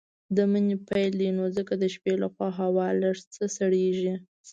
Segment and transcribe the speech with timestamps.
[0.35, 4.13] د مني پيل دی نو ځکه د شپې لخوا هوا لږ څه سړييږي.